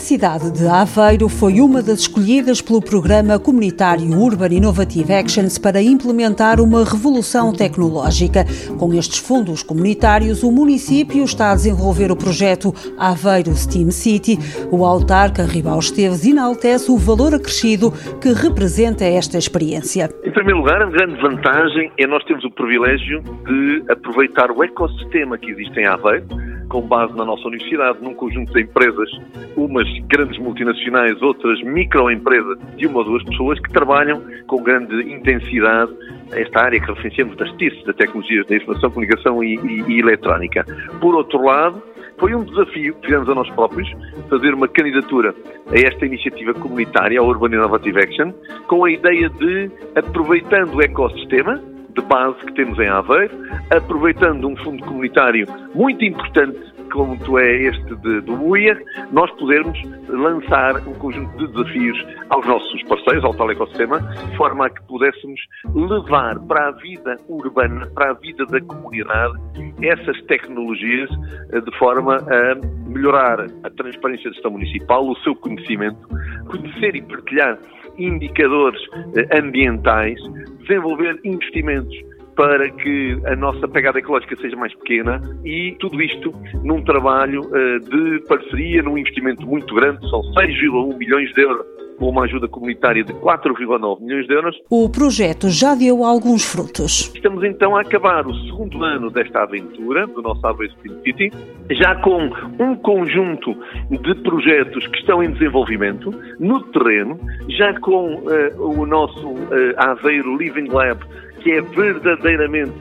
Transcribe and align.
cidade 0.00 0.50
de 0.50 0.66
Aveiro 0.66 1.28
foi 1.28 1.60
uma 1.60 1.82
das 1.82 2.00
escolhidas 2.00 2.62
pelo 2.62 2.80
programa 2.80 3.38
comunitário 3.38 4.18
Urban 4.18 4.48
Innovative 4.48 5.12
Actions 5.12 5.58
para 5.58 5.82
implementar 5.82 6.60
uma 6.60 6.84
revolução 6.84 7.52
tecnológica. 7.52 8.44
Com 8.78 8.94
estes 8.94 9.18
fundos 9.18 9.62
comunitários, 9.62 10.42
o 10.42 10.50
município 10.50 11.22
está 11.22 11.52
a 11.52 11.54
desenvolver 11.54 12.10
o 12.10 12.16
projeto 12.16 12.74
Aveiro 12.98 13.54
Steam 13.54 13.90
City. 13.90 14.38
O 14.70 14.84
autarca 14.84 15.44
Ribal 15.44 15.78
Esteves 15.78 16.26
enaltece 16.26 16.90
o 16.90 16.96
valor 16.96 17.34
acrescido 17.34 17.92
que 18.20 18.32
representa 18.32 19.04
esta 19.04 19.36
experiência. 19.36 20.08
Em 20.24 20.32
primeiro 20.32 20.60
lugar, 20.60 20.80
a 20.80 20.86
grande 20.86 21.20
vantagem 21.20 21.92
é 21.98 22.06
nós 22.06 22.24
termos 22.24 22.44
o 22.44 22.50
privilégio 22.50 23.22
de 23.22 23.84
aproveitar 23.90 24.50
o 24.50 24.64
ecossistema 24.64 25.36
que 25.36 25.50
existe 25.50 25.78
em 25.78 25.86
Aveiro 25.86 26.26
com 26.70 26.80
base 26.82 27.14
na 27.16 27.24
nossa 27.24 27.46
universidade, 27.48 27.98
num 28.00 28.14
conjunto 28.14 28.52
de 28.52 28.62
empresas, 28.62 29.10
umas 29.56 29.86
grandes 30.06 30.38
multinacionais, 30.38 31.20
outras 31.20 31.60
microempresas, 31.62 32.58
de 32.76 32.86
uma 32.86 33.00
ou 33.00 33.04
duas 33.04 33.22
pessoas 33.24 33.60
que 33.60 33.70
trabalham 33.70 34.22
com 34.46 34.62
grande 34.62 34.94
intensidade 35.12 35.92
esta 36.32 36.60
área 36.60 36.80
que 36.80 36.86
referenciamos 36.86 37.36
das 37.36 37.50
TICs, 37.56 37.84
da 37.84 37.92
Tecnologias 37.92 38.46
da 38.46 38.56
Informação, 38.56 38.90
Comunicação 38.90 39.42
e, 39.42 39.56
e, 39.56 39.82
e 39.88 39.98
Eletrónica. 39.98 40.64
Por 41.00 41.16
outro 41.16 41.42
lado, 41.44 41.82
foi 42.18 42.34
um 42.34 42.44
desafio 42.44 42.94
que 42.94 43.06
fizemos 43.06 43.28
a 43.28 43.34
nós 43.34 43.50
próprios 43.50 43.90
fazer 44.28 44.54
uma 44.54 44.68
candidatura 44.68 45.34
a 45.68 45.74
esta 45.74 46.06
iniciativa 46.06 46.54
comunitária, 46.54 47.18
a 47.18 47.22
Urban 47.22 47.48
Innovative 47.48 47.98
Action, 47.98 48.32
com 48.68 48.84
a 48.84 48.90
ideia 48.90 49.28
de, 49.28 49.70
aproveitando 49.96 50.74
o 50.74 50.82
ecossistema, 50.82 51.60
de 52.00 52.06
base 52.06 52.38
que 52.46 52.54
temos 52.54 52.78
em 52.78 52.88
Aveiro, 52.88 53.30
aproveitando 53.70 54.48
um 54.48 54.56
fundo 54.56 54.84
comunitário 54.84 55.46
muito 55.74 56.04
importante 56.04 56.58
como 56.90 57.38
é 57.38 57.62
este 57.62 57.94
de, 57.96 58.20
do 58.22 58.34
UIA, 58.42 58.76
nós 59.12 59.30
podermos 59.32 59.78
lançar 60.08 60.76
um 60.88 60.94
conjunto 60.94 61.36
de 61.38 61.46
desafios 61.52 62.04
aos 62.30 62.44
nossos 62.46 62.82
parceiros, 62.84 63.24
ao 63.24 63.32
tal 63.34 63.48
ecossistema, 63.50 64.00
de 64.00 64.36
forma 64.36 64.66
a 64.66 64.70
que 64.70 64.82
pudéssemos 64.88 65.40
levar 65.72 66.40
para 66.40 66.68
a 66.68 66.70
vida 66.72 67.16
urbana, 67.28 67.86
para 67.94 68.10
a 68.10 68.14
vida 68.14 68.44
da 68.46 68.60
comunidade, 68.62 69.38
essas 69.82 70.20
tecnologias 70.22 71.08
eh, 71.52 71.60
de 71.60 71.78
forma 71.78 72.16
a 72.16 72.88
melhorar 72.88 73.46
a 73.62 73.70
transparência 73.70 74.28
da 74.28 74.34
gestão 74.34 74.50
municipal, 74.50 75.08
o 75.08 75.16
seu 75.18 75.36
conhecimento, 75.36 76.08
conhecer 76.48 76.96
e 76.96 77.02
partilhar 77.02 77.56
indicadores 78.00 78.80
eh, 79.16 79.38
ambientais, 79.38 80.18
desenvolver 80.60 81.18
investimentos 81.24 81.94
para 82.36 82.70
que 82.70 83.18
a 83.26 83.36
nossa 83.36 83.68
pegada 83.68 83.98
ecológica 83.98 84.34
seja 84.36 84.56
mais 84.56 84.74
pequena 84.74 85.20
e 85.44 85.76
tudo 85.78 86.00
isto 86.00 86.32
num 86.64 86.82
trabalho 86.82 87.42
uh, 87.42 87.80
de 87.80 88.20
parceria, 88.26 88.82
num 88.82 88.96
investimento 88.96 89.46
muito 89.46 89.74
grande, 89.74 90.08
são 90.08 90.22
6,1 90.32 90.96
milhões 90.96 91.30
de 91.34 91.42
euros 91.42 91.66
com 92.00 92.08
uma 92.08 92.24
ajuda 92.24 92.48
comunitária 92.48 93.04
de 93.04 93.12
4,9 93.12 94.00
milhões 94.00 94.26
de 94.26 94.32
euros. 94.32 94.56
O 94.70 94.88
projeto 94.88 95.50
já 95.50 95.74
deu 95.74 96.02
alguns 96.02 96.50
frutos. 96.50 97.12
Estamos 97.14 97.44
então 97.44 97.76
a 97.76 97.82
acabar 97.82 98.26
o 98.26 98.34
segundo 98.46 98.82
ano 98.82 99.10
desta 99.10 99.42
aventura, 99.42 100.06
do 100.06 100.22
nosso 100.22 100.44
Aveiro 100.46 100.72
Steam 100.78 100.98
City, 101.02 101.30
já 101.70 101.94
com 101.96 102.30
um 102.58 102.74
conjunto 102.76 103.54
de 103.90 104.14
projetos 104.22 104.86
que 104.86 104.98
estão 104.98 105.22
em 105.22 105.30
desenvolvimento 105.32 106.10
no 106.38 106.62
terreno, 106.72 107.20
já 107.50 107.78
com 107.80 108.14
uh, 108.14 108.80
o 108.80 108.86
nosso 108.86 109.28
uh, 109.28 109.74
Aveiro 109.76 110.38
Living 110.38 110.68
Lab, 110.68 111.04
que 111.42 111.52
é 111.52 111.60
verdadeiramente 111.60 112.72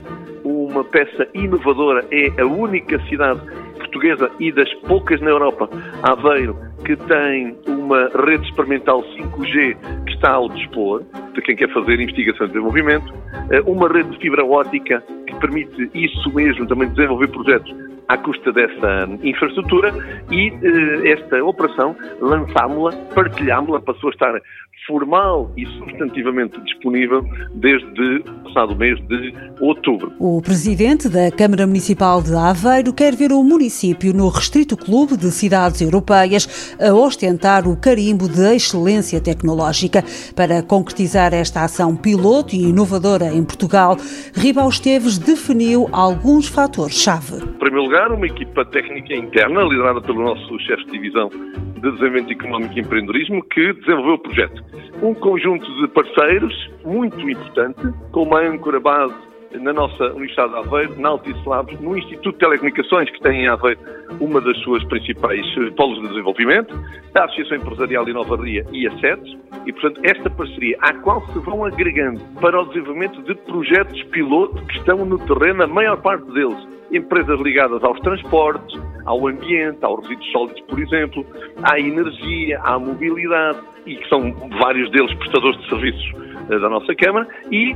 uma 0.45 0.83
peça 0.85 1.27
inovadora, 1.33 2.05
é 2.09 2.41
a 2.41 2.45
única 2.45 2.97
cidade 3.09 3.41
portuguesa 3.77 4.31
e 4.39 4.51
das 4.51 4.71
poucas 4.87 5.19
na 5.19 5.29
Europa, 5.29 5.69
Aveiro, 6.03 6.55
que 6.85 6.95
tem 6.95 7.57
uma 7.89 8.07
rede 8.23 8.47
experimental 8.47 9.01
5G 9.01 9.75
que 10.05 10.13
está 10.13 10.33
ao 10.33 10.47
dispor 10.49 11.03
de 11.33 11.41
quem 11.41 11.55
quer 11.55 11.71
fazer 11.73 11.99
investigação 11.99 12.45
e 12.45 12.49
desenvolvimento, 12.49 13.13
eh, 13.51 13.61
uma 13.65 13.87
rede 13.87 14.09
de 14.09 14.17
fibra 14.17 14.45
ótica 14.45 15.03
que 15.27 15.35
permite 15.35 15.89
isso 15.93 16.33
mesmo, 16.33 16.65
também 16.67 16.89
desenvolver 16.89 17.27
projetos 17.27 17.73
à 18.07 18.17
custa 18.17 18.51
dessa 18.51 19.07
infraestrutura 19.23 19.93
e 20.31 20.49
eh, 20.49 21.11
esta 21.11 21.43
operação 21.43 21.95
lançámos-la, 22.19 22.91
partilhámos-la, 23.13 23.79
passou 23.81 24.09
a 24.09 24.13
estar 24.13 24.41
formal 24.89 25.51
e 25.55 25.65
substantivamente 25.77 26.59
disponível 26.61 27.23
desde 27.53 28.17
o 28.17 28.43
passado 28.45 28.75
mês 28.75 28.99
de 29.07 29.33
outubro. 29.61 30.11
O 30.17 30.41
presidente 30.41 31.07
da 31.07 31.31
Câmara 31.31 31.67
Municipal 31.67 32.23
de 32.23 32.33
Aveiro 32.33 32.91
quer 32.91 33.15
ver 33.15 33.31
o 33.31 33.43
município 33.43 34.11
no 34.13 34.27
restrito 34.29 34.75
clube 34.75 35.15
de 35.15 35.29
cidades 35.31 35.79
europeias 35.81 36.75
a 36.79 36.91
ostentar 36.91 37.67
o 37.67 37.77
carimbo 37.77 38.27
de 38.27 38.41
excelência 38.55 39.21
tecnológica. 39.21 40.03
Para 40.35 40.63
concretizar 40.63 41.18
esta 41.27 41.63
ação 41.63 41.95
piloto 41.95 42.55
e 42.55 42.69
inovadora 42.69 43.33
em 43.33 43.43
Portugal, 43.43 43.97
Ribal 44.33 44.69
Esteves 44.69 45.17
definiu 45.17 45.87
alguns 45.91 46.47
fatores-chave. 46.47 47.43
Em 47.43 47.59
primeiro 47.59 47.83
lugar, 47.83 48.11
uma 48.11 48.25
equipa 48.25 48.63
técnica 48.65 49.13
interna, 49.13 49.61
liderada 49.61 50.01
pelo 50.01 50.23
nosso 50.23 50.59
chefe 50.59 50.85
de 50.85 50.91
divisão 50.91 51.29
de 51.29 51.81
Desenvolvimento 51.81 52.31
Económico 52.31 52.73
e 52.77 52.81
Empreendedorismo, 52.81 53.43
que 53.43 53.73
desenvolveu 53.73 54.13
o 54.13 54.19
projeto. 54.19 54.63
Um 55.03 55.13
conjunto 55.13 55.65
de 55.81 55.87
parceiros 55.89 56.69
muito 56.85 57.29
importante, 57.29 57.81
com 58.11 58.23
uma 58.23 58.39
âncora 58.39 58.79
base 58.79 59.28
na 59.57 59.73
nossa 59.73 60.05
Universidade 60.13 60.53
de 60.53 60.59
Aveiro, 60.59 60.99
na 60.99 61.09
Altice 61.09 61.47
Labs, 61.47 61.79
no 61.79 61.97
Instituto 61.97 62.33
de 62.33 62.39
Telecomunicações, 62.39 63.09
que 63.09 63.19
tem 63.21 63.43
em 63.43 63.47
Aveiro 63.47 63.79
uma 64.19 64.39
das 64.41 64.57
suas 64.59 64.83
principais 64.85 65.45
eh, 65.57 65.71
polos 65.75 66.01
de 66.01 66.07
desenvolvimento, 66.09 66.75
da 67.13 67.25
Associação 67.25 67.57
Empresarial 67.57 68.05
de 68.05 68.11
Inovaria 68.11 68.65
e 68.71 68.87
a 68.87 68.91
SETES, 68.99 69.37
e, 69.65 69.73
portanto, 69.73 70.01
esta 70.03 70.29
parceria, 70.29 70.77
à 70.81 70.93
qual 70.93 71.25
se 71.27 71.39
vão 71.39 71.65
agregando 71.65 72.21
para 72.41 72.61
o 72.61 72.65
desenvolvimento 72.65 73.21
de 73.23 73.35
projetos 73.35 74.01
piloto 74.03 74.63
que 74.65 74.77
estão 74.77 75.05
no 75.05 75.17
terreno, 75.19 75.63
a 75.63 75.67
maior 75.67 75.97
parte 76.01 76.25
deles, 76.31 76.67
empresas 76.91 77.39
ligadas 77.41 77.83
aos 77.83 77.99
transportes, 78.01 78.79
ao 79.05 79.27
ambiente, 79.27 79.83
aos 79.83 80.01
resíduos 80.01 80.31
sólidos, 80.31 80.61
por 80.61 80.79
exemplo, 80.79 81.25
à 81.63 81.79
energia, 81.79 82.59
à 82.63 82.79
mobilidade, 82.79 83.59
e 83.85 83.95
que 83.95 84.07
são 84.09 84.31
vários 84.59 84.89
deles 84.91 85.13
prestadores 85.15 85.59
de 85.61 85.69
serviços 85.69 86.28
da 86.57 86.69
nossa 86.69 86.95
Câmara, 86.95 87.27
e 87.51 87.75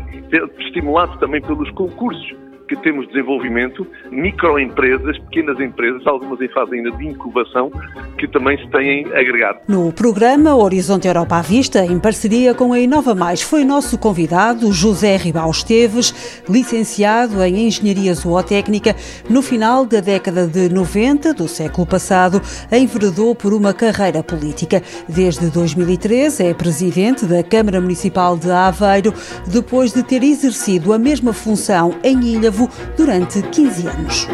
estimulado 0.60 1.20
também 1.20 1.42
pelos 1.42 1.70
concursos 1.72 2.34
que 2.68 2.75
temos 2.78 3.07
desenvolvimento, 3.07 3.85
microempresas, 4.09 5.18
pequenas 5.19 5.59
empresas, 5.59 6.06
algumas 6.07 6.40
em 6.41 6.47
fase 6.50 6.75
ainda 6.75 6.91
de 6.91 7.07
incubação, 7.07 7.72
que 8.18 8.28
também 8.28 8.57
se 8.57 8.68
têm 8.69 9.06
agregado. 9.07 9.59
No 9.68 9.91
programa 9.91 10.56
Horizonte 10.56 11.07
Europa 11.07 11.38
à 11.38 11.41
Vista, 11.41 11.85
em 11.85 12.00
parceria 12.00 12.53
com 12.53 12.74
a 12.74 12.79
Inova 12.79 13.13
Mais, 13.13 13.41
foi 13.41 13.63
nosso 13.63 13.97
convidado 13.97 14.72
José 14.72 15.18
Ribal 15.18 15.51
Esteves, 15.51 16.41
licenciado 16.50 17.44
em 17.44 17.68
Engenharia 17.68 18.13
Zootécnica, 18.13 18.95
no 19.30 19.41
final 19.41 19.85
da 19.85 20.00
década 20.00 20.47
de 20.47 20.69
90 20.69 21.34
do 21.34 21.47
século 21.47 21.85
passado, 21.85 22.41
enveredou 22.72 23.35
por 23.35 23.53
uma 23.53 23.74
carreira 23.74 24.24
política. 24.24 24.81
Desde 25.07 25.50
2013 25.50 26.45
é 26.45 26.53
presidente 26.53 27.25
da 27.25 27.44
Câmara 27.44 27.81
Municipal 27.81 28.38
de 28.38 28.50
Aveiro, 28.50 29.13
depois 29.47 29.91
de 29.91 30.03
ter 30.03 30.24
exercido 30.24 30.94
a 30.94 30.97
mesma 30.97 31.34
função 31.34 31.95
em 32.03 32.19
Ilha 32.22 32.51
durante 32.97 33.41
15 33.41 33.88
anos. 33.88 34.28